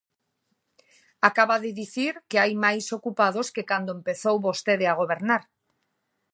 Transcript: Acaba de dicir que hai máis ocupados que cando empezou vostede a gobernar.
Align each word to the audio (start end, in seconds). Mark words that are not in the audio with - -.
Acaba 1.29 1.57
de 1.65 1.71
dicir 1.81 2.11
que 2.29 2.37
hai 2.41 2.53
máis 2.65 2.85
ocupados 2.97 3.47
que 3.55 3.67
cando 3.71 3.91
empezou 3.97 4.35
vostede 4.47 4.85
a 4.87 4.97
gobernar. 5.01 5.43